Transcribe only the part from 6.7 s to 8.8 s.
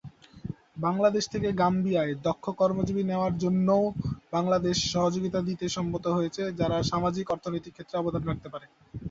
সামাজিক-অর্থনৈতিক ক্ষেত্রে অবদান রাখতে পারে।